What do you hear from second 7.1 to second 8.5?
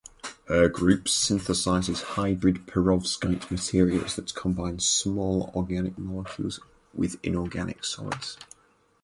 inorganic solids.